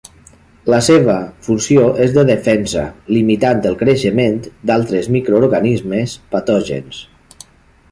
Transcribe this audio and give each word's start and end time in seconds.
La 0.73 0.77
seva 0.85 1.17
funció 1.47 1.83
és 2.05 2.15
de 2.15 2.23
defensa, 2.29 2.87
limitant 3.17 3.61
el 3.73 3.77
creixement 3.83 4.41
d'altres 4.73 5.13
microorganismes 5.19 6.19
patògens. 6.35 7.07